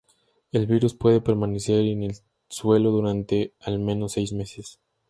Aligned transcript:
El 0.51 0.65
virus 0.65 0.95
puede 0.95 1.21
permanecer 1.21 1.85
en 1.85 2.01
el 2.01 2.15
suelo 2.49 2.89
durante 2.89 3.53
al 3.59 3.77
menos 3.77 4.13
seis 4.13 4.33
meses. 4.33 4.79